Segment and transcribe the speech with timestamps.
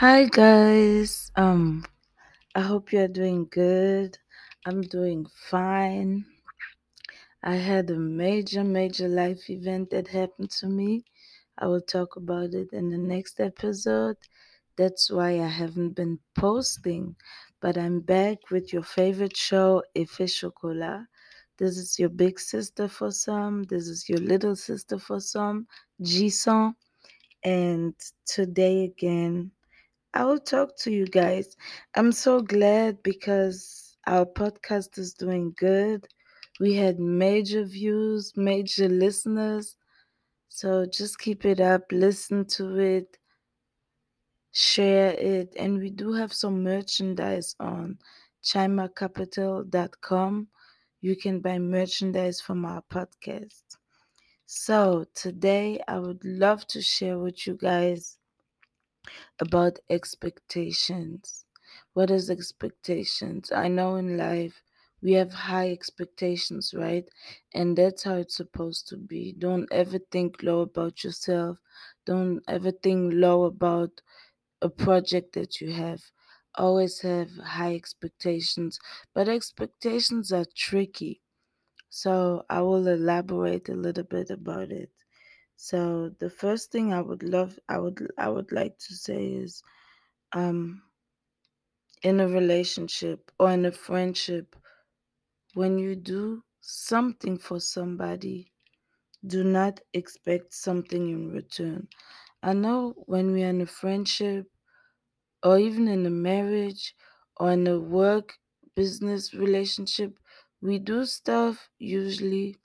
[0.00, 1.30] Hi guys.
[1.36, 1.84] Um
[2.54, 4.16] I hope you're doing good.
[4.64, 6.24] I'm doing fine.
[7.42, 11.04] I had a major major life event that happened to me.
[11.58, 14.16] I will talk about it in the next episode.
[14.78, 17.14] That's why I haven't been posting,
[17.60, 21.04] but I'm back with your favorite show, Effet Chocolat.
[21.58, 25.66] This is your big sister for some, this is your little sister for some,
[26.00, 26.74] Djisan.
[27.44, 29.52] And today again,
[30.14, 31.56] I will talk to you guys.
[31.94, 36.08] I'm so glad because our podcast is doing good.
[36.58, 39.76] We had major views, major listeners.
[40.48, 43.18] So just keep it up, listen to it,
[44.52, 45.54] share it.
[45.56, 47.98] And we do have some merchandise on
[48.42, 50.48] chimacapital.com.
[51.00, 53.62] You can buy merchandise from our podcast.
[54.46, 58.18] So today I would love to share with you guys
[59.38, 61.44] about expectations.
[61.94, 63.50] What is expectations?
[63.52, 64.62] I know in life
[65.02, 67.08] we have high expectations, right?
[67.54, 69.32] And that's how it's supposed to be.
[69.32, 71.58] Don't ever think low about yourself.
[72.06, 74.00] Don't ever think low about
[74.62, 76.02] a project that you have.
[76.56, 78.78] Always have high expectations,
[79.14, 81.22] but expectations are tricky.
[81.90, 84.90] So I will elaborate a little bit about it.
[85.68, 89.62] So the first thing I would love I would I would like to say is
[90.32, 90.82] um
[92.02, 94.54] in a relationship or in a friendship
[95.54, 98.52] when you do something for somebody
[99.26, 101.88] do not expect something in return.
[102.42, 104.50] I know when we're in a friendship
[105.42, 106.94] or even in a marriage
[107.38, 108.38] or in a work
[108.76, 110.18] business relationship
[110.62, 112.56] we do stuff usually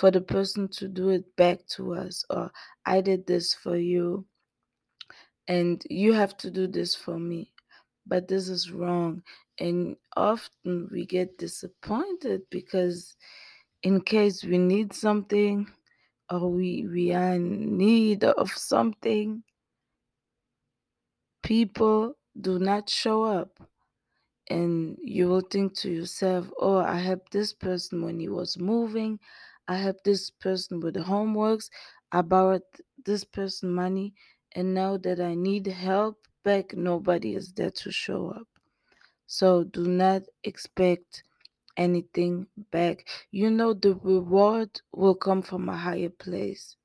[0.00, 2.50] for the person to do it back to us or
[2.86, 4.24] i did this for you
[5.46, 7.52] and you have to do this for me
[8.06, 9.22] but this is wrong.
[9.58, 13.16] And often we get disappointed because
[13.82, 15.70] in case we need something
[16.30, 19.42] or we we are in need of something
[21.42, 23.60] people do not show up.
[24.48, 29.20] And you will think to yourself oh i helped this person when he was moving
[29.68, 31.70] i helped this person with the homeworks
[32.12, 32.62] i borrowed
[33.04, 34.14] this person money
[34.52, 38.46] and now that i need help back nobody is there to show up
[39.26, 41.24] so do not expect
[41.76, 43.08] anything back.
[43.30, 46.76] You know, the reward will come from a higher place.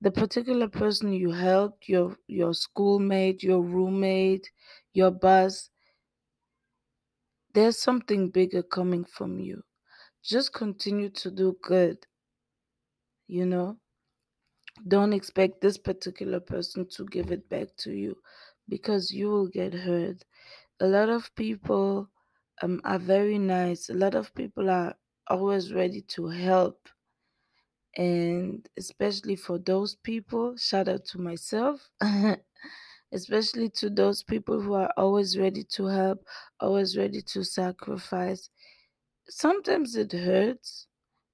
[0.00, 4.50] The particular person you helped, your your schoolmate, your roommate,
[4.92, 5.70] your boss,
[7.54, 9.64] there's something bigger coming from you.
[10.22, 12.06] Just continue to do good.
[13.28, 13.78] You know,
[14.88, 18.16] don't expect this particular person to give it back to you
[18.68, 20.24] because you will get hurt.
[20.80, 22.10] A lot of people
[22.62, 23.90] um, are very nice.
[23.90, 24.96] A lot of people are
[25.28, 26.88] always ready to help.
[27.96, 31.90] And especially for those people, shout out to myself,
[33.12, 36.24] especially to those people who are always ready to help,
[36.60, 38.50] always ready to sacrifice.
[39.28, 40.88] Sometimes it hurts,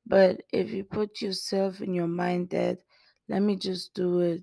[0.07, 2.79] but if you put yourself in your mind that,
[3.29, 4.43] let me just do it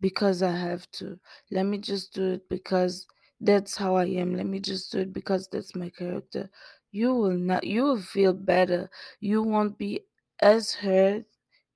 [0.00, 1.18] because I have to,
[1.52, 3.06] let me just do it because
[3.40, 4.36] that's how I am.
[4.36, 6.50] Let me just do it because that's my character.
[6.92, 8.90] You will not you will feel better.
[9.20, 10.02] You won't be
[10.42, 11.24] as hurt,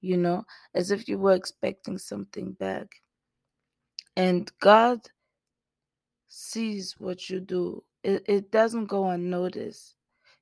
[0.01, 2.89] you know, as if you were expecting something back.
[4.17, 5.01] And God
[6.29, 7.85] sees what you do.
[8.05, 9.97] It, it doesn't go unnoticed.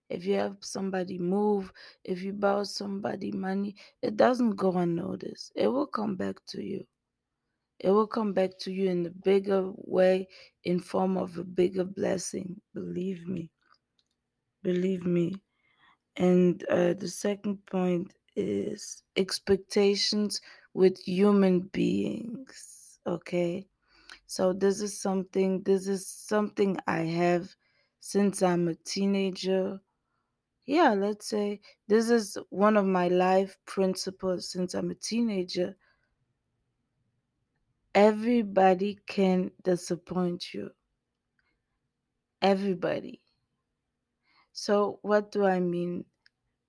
[0.09, 1.73] If you help somebody move,
[2.05, 5.53] if you borrow somebody money, it doesn't go unnoticed.
[5.55, 6.87] It will come back to you.
[7.81, 10.29] It will come back to you in a bigger way
[10.65, 13.51] in form of a bigger blessing believe me.
[14.63, 15.35] Believe me.
[16.17, 20.41] And uh, the second point is expectations
[20.75, 23.67] with human beings okay?
[24.27, 27.49] So this is something this is something i have
[28.01, 29.81] since i'm a teenager
[30.67, 35.77] yeah let's say this is one of my life principles since i'm a teenager
[37.95, 40.71] everybody can disappoint you
[42.43, 43.21] everybody.
[44.53, 46.05] So, what do I mean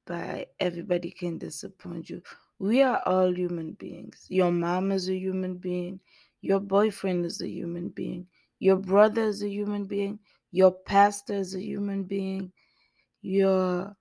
[0.06, 2.22] by everybody can disappoint you?
[2.60, 4.26] We are all human beings.
[4.30, 6.00] Your mom is a human being.
[6.42, 8.28] Your boyfriend is a human being.
[8.60, 10.20] Your brother is a human being.
[10.52, 12.52] Your pastor is a human being.
[13.22, 13.96] Your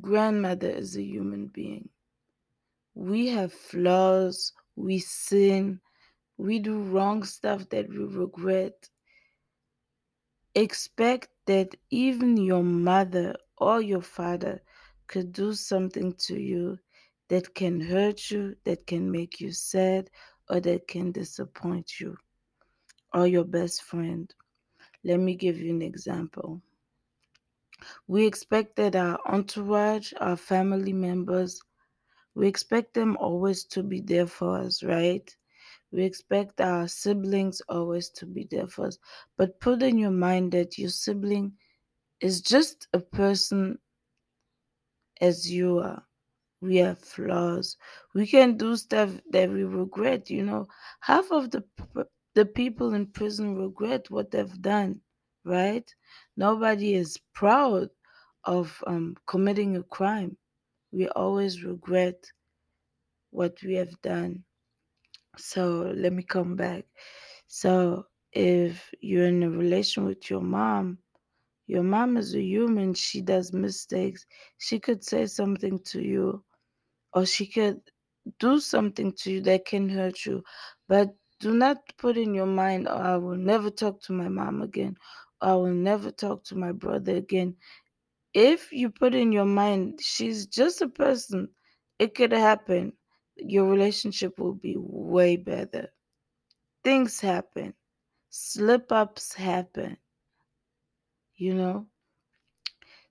[0.00, 1.88] grandmother is a human being.
[2.94, 4.52] We have flaws.
[4.76, 5.80] We sin.
[6.40, 8.88] we do wrong stuff that we regret,
[10.54, 14.62] expect that even your mother or your father
[15.06, 16.78] could do something to you
[17.28, 20.08] that can hurt you, that can make you sad,
[20.48, 22.16] or that can disappoint you,
[23.12, 24.34] or your best friend.
[25.04, 26.62] Let me give you an example.
[28.06, 31.60] We expect that our entourage, our family members,
[32.34, 35.34] we expect them always to be there for us, right?
[35.92, 38.98] We expect our siblings always to be there for us.
[39.36, 41.52] But put in your mind that your sibling
[42.20, 43.78] is just a person
[45.20, 46.04] as you are.
[46.60, 47.76] We have flaws.
[48.14, 50.30] We can do stuff that we regret.
[50.30, 50.68] You know,
[51.00, 51.64] half of the
[52.34, 55.00] the people in prison regret what they've done,
[55.44, 55.88] right?
[56.36, 57.90] Nobody is proud
[58.44, 60.36] of um, committing a crime.
[60.92, 62.24] We always regret
[63.30, 64.44] what we have done.
[65.38, 66.84] So let me come back.
[67.48, 70.98] So if you're in a relation with your mom,
[71.66, 72.94] your mom is a human.
[72.94, 74.26] She does mistakes.
[74.58, 76.44] She could say something to you,
[77.14, 77.80] or she could
[78.40, 80.42] do something to you that can hurt you.
[80.88, 81.10] But
[81.40, 84.96] do not put in your mind, oh, I will never talk to my mom again.
[85.40, 87.56] I will never talk to my brother again.
[88.34, 91.48] If you put in your mind, she's just a person,
[91.98, 92.92] it could happen.
[93.36, 95.88] Your relationship will be way better.
[96.84, 97.74] Things happen,
[98.30, 99.96] slip ups happen,
[101.36, 101.86] you know.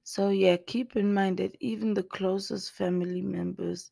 [0.03, 3.91] So, yeah, keep in mind that even the closest family members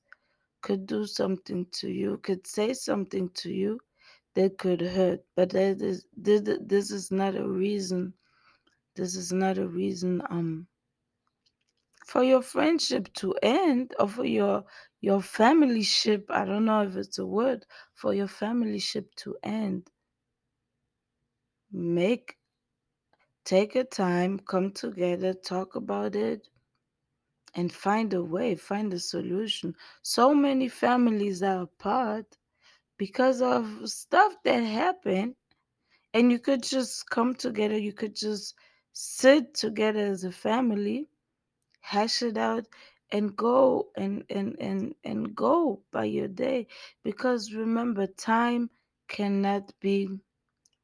[0.62, 3.80] could do something to you, could say something to you
[4.36, 5.24] that could hurt.
[5.36, 8.14] But that is this, this is not a reason.
[8.98, 10.68] This is not a reason um
[12.08, 14.66] for your friendship to end or for your
[15.02, 16.26] your family ship.
[16.30, 17.66] I don't know if it's a word
[17.96, 19.90] for your family ship to end.
[21.72, 22.38] Make
[23.46, 26.48] take a time, come together, talk about it,
[27.56, 29.76] and find a way, find a solution.
[30.04, 32.26] So many families are apart
[32.98, 35.36] because of stuff that happened
[36.14, 38.56] and you could just come together you could just
[39.00, 41.08] sit together as a family
[41.82, 42.66] hash it out
[43.12, 46.68] and go and and and and go by your day.
[47.04, 48.70] Because remember time
[49.08, 50.10] cannot be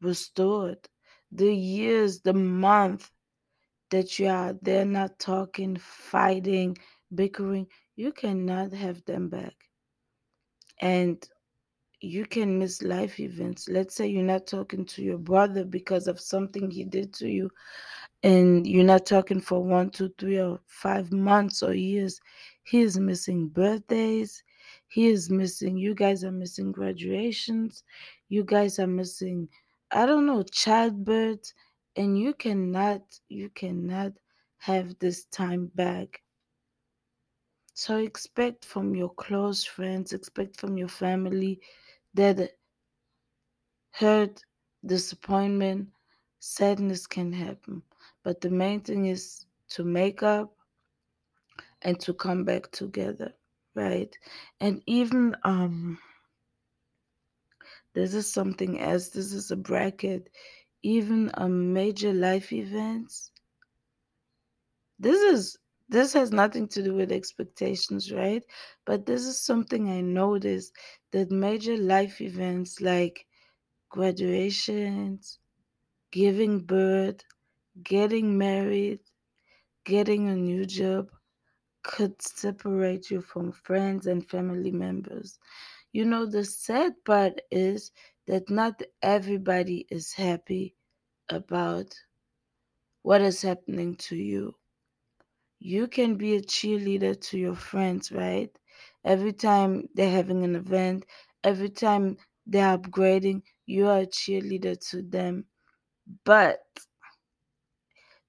[0.01, 0.77] restored.
[1.31, 3.09] The years the month
[3.89, 6.77] that you are there not talking fighting
[7.15, 9.55] bickering you cannot have them back.
[10.81, 11.27] And
[12.01, 13.69] you can miss life events.
[13.69, 17.49] Let's say you're not talking to your brother because of something he did to you,
[18.23, 22.19] and you're not talking for one, two, three, or five months or years.
[22.63, 24.43] He is missing birthdays.
[24.87, 27.83] He is missing, you guys are missing graduations.
[28.29, 29.49] You guys are missing,
[29.91, 31.53] I don't know, childbirth.
[31.95, 34.13] And you cannot, you cannot
[34.57, 36.21] have this time back.
[37.73, 41.59] So expect from your close friends, expect from your family
[42.13, 42.51] that
[43.91, 44.43] hurt,
[44.85, 45.89] disappointment,
[46.39, 47.81] sadness can happen.
[48.23, 50.53] But the main thing is to make up
[51.81, 53.33] and to come back together,
[53.75, 54.15] right?
[54.59, 55.99] And even um
[57.93, 60.29] this is something else, this is a bracket,
[60.83, 63.31] even a major life events.
[64.99, 65.57] This is
[65.89, 68.43] this has nothing to do with expectations, right?
[68.85, 70.73] But this is something I noticed
[71.11, 73.25] that major life events like
[73.89, 75.39] graduations,
[76.11, 77.21] giving birth,
[77.81, 78.99] getting married,
[79.85, 81.09] getting a new job
[81.83, 85.37] could separate you from friends and family members.
[85.91, 87.91] You know, the sad part is
[88.27, 90.75] that not everybody is happy
[91.29, 91.93] about
[93.03, 94.55] what is happening to you
[95.59, 98.51] you can be a cheerleader to your friends, right?
[99.03, 101.05] Every time they're having an event,
[101.43, 105.45] every time they're upgrading, you are a cheerleader to them.
[106.25, 106.61] But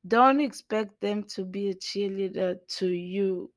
[0.06, 3.50] don't expect them to be a cheerleader to you.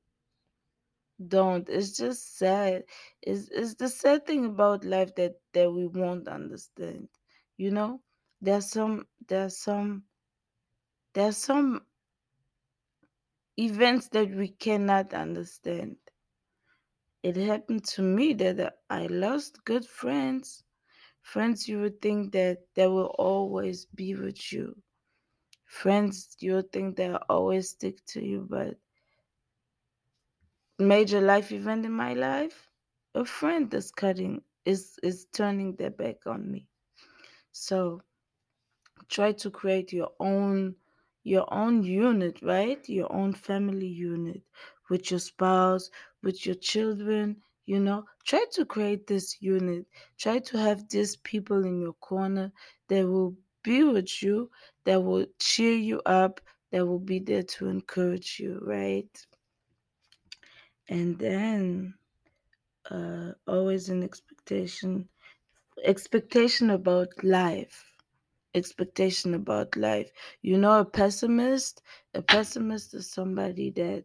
[1.26, 1.68] Don't.
[1.68, 2.84] It's just sad.
[3.22, 7.08] It's, it's the sad thing about life that, that we won't understand.
[7.56, 8.00] You know?
[8.40, 10.04] There's some there's some
[11.12, 11.82] there's some
[13.56, 15.96] events that we cannot understand.
[17.24, 20.62] It happened to me that I lost good friends,
[21.20, 24.76] friends you would think that they will always be with you,
[25.68, 28.76] friends you think they'll always stick to you, but
[30.78, 32.70] major life event in my life,
[33.14, 36.66] a friend is cutting is is turning their back on me.
[37.52, 38.02] So
[39.08, 40.76] try to create your own
[41.24, 42.88] your own unit, right?
[42.88, 44.42] Your own family unit
[44.90, 45.90] with your spouse,
[46.22, 48.04] with your children, you know.
[48.24, 49.86] Try to create this unit.
[50.18, 52.52] Try to have these people in your corner
[52.88, 54.50] that will be with you,
[54.88, 56.42] that will cheer you up,
[56.72, 59.26] that will be there to encourage you, right?
[60.88, 61.94] And then
[62.90, 65.08] uh always an expectation
[65.84, 67.94] expectation about life
[68.54, 70.10] expectation about life.
[70.42, 71.82] You know, a pessimist,
[72.14, 74.04] a pessimist is somebody that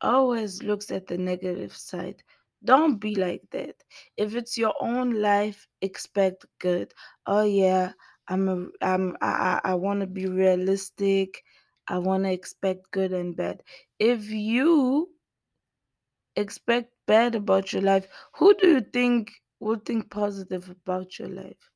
[0.00, 2.22] always looks at the negative side.
[2.64, 3.84] Don't be like that.
[4.16, 6.94] If it's your own life, expect good.
[7.26, 7.92] Oh yeah,
[8.30, 11.44] I'm a I'm I I, I want to be realistic.
[11.88, 13.62] I want to expect good and bad.
[13.98, 15.10] If you
[16.36, 18.06] expect bad about your life,
[18.36, 21.70] who do you think will think positive about your life?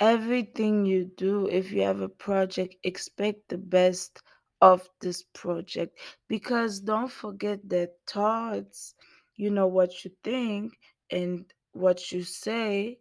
[0.00, 4.22] everything you do if you have a project expect the best
[4.60, 8.94] of this project because don't forget that thoughts
[9.36, 10.72] you know what you think
[11.10, 12.98] and what you say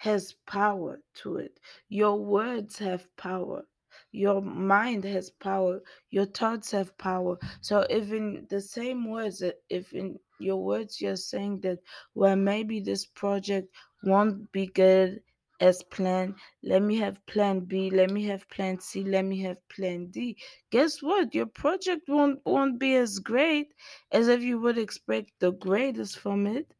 [0.00, 1.60] has power to it.
[1.88, 3.64] Your words have power.
[4.12, 5.82] Your mind has power.
[6.10, 7.38] Your thoughts have power.
[7.60, 11.78] So if in the same words uh, if in your words you're saying that
[12.14, 13.68] well maybe this project
[14.04, 15.22] won't be good
[15.60, 16.34] as planned.
[16.62, 17.90] Let me have plan b.
[17.90, 19.04] Let me have plan c.
[19.04, 20.36] Let me have plan d.
[20.70, 21.34] Guess what?
[21.34, 23.74] Your project won't won't be as great
[24.12, 26.74] as if you would expect the greatest from it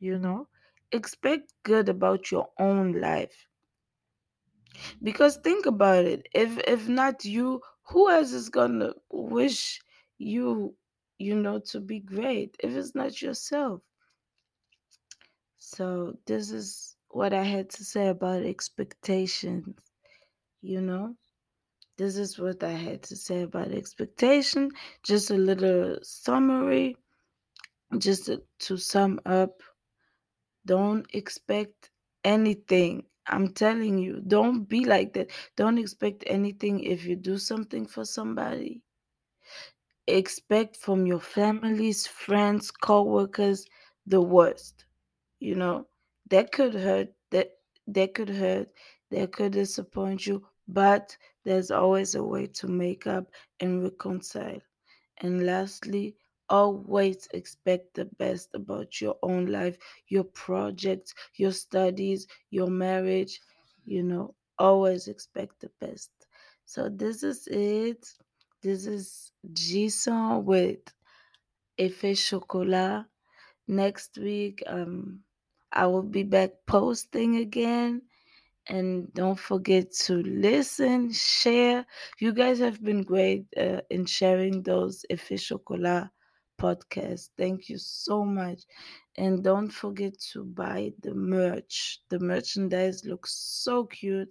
[0.00, 0.48] you know
[0.92, 3.48] expect good about your own life.
[5.02, 9.80] Because think about it if if not you who else is gonna wish
[10.18, 10.74] you
[11.18, 13.82] you know to be great if it's not yourself?
[15.58, 19.76] So this is what i had to say about expectations
[20.62, 21.16] you know?
[21.96, 24.70] This is what i had to say about expectation
[25.02, 26.96] just a little summary
[27.98, 29.62] just to, to sum up
[30.70, 31.90] don't expect
[32.24, 35.30] anything I'm telling you, don't be like that.
[35.56, 38.82] Don't expect anything if you do something for somebody.
[40.08, 43.66] Expect from your families, friends, co-workers
[44.06, 44.84] the worst.
[45.40, 45.86] You know,
[46.30, 47.50] that could hurt, that
[47.86, 48.68] that could hurt,
[49.10, 53.26] that could disappoint you, but there's always a way to make up
[53.60, 54.60] and reconcile.
[55.18, 56.16] And lastly,
[56.50, 59.78] always expect the best about your own life,
[60.08, 63.40] your projects, your studies, your marriage.
[63.86, 66.10] You know, always expect the best.
[66.66, 68.06] So, this is it.
[68.62, 70.80] This is Djisan with
[71.78, 73.06] Effet Chocolat.
[73.68, 75.20] Next week, um,
[75.72, 78.02] I will be back posting again
[78.68, 81.86] and don't forget to listen, share.
[82.20, 86.10] You guys have been great uh, in sharing those Effet Chocolat
[86.60, 87.30] podcasts.
[87.38, 88.62] Thank you so much.
[89.16, 92.00] And don't forget to buy the merch.
[92.10, 94.30] The merchandise looks so cute.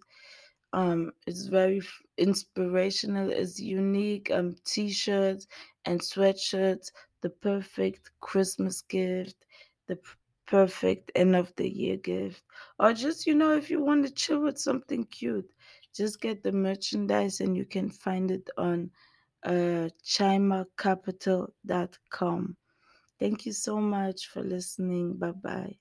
[0.73, 3.29] Um, it's very f- inspirational.
[3.31, 4.29] It's unique.
[4.31, 5.47] Um, t-shirts
[5.85, 6.91] and sweatshirts.
[7.21, 9.45] The perfect Christmas gift.
[9.87, 10.09] The p-
[10.45, 12.43] perfect end of the year gift.
[12.79, 15.51] Or just you know, if you want to chill with something cute,
[15.95, 18.91] just get the merchandise and you can find it on
[19.43, 22.57] uh chimacapital.com.
[23.19, 25.17] Thank you so much for listening.
[25.17, 25.77] Bye bye.